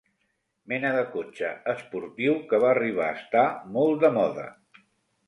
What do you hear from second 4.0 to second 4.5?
de moda.